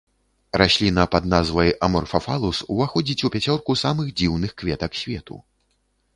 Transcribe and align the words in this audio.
Расліна 0.59 1.03
пад 1.15 1.27
назвай 1.33 1.69
аморфафалус 1.87 2.63
уваходзіць 2.77 3.25
у 3.31 3.33
пяцёрку 3.37 3.77
самых 3.83 4.07
дзіўных 4.19 4.59
кветак 4.65 4.91
свету. 5.03 5.35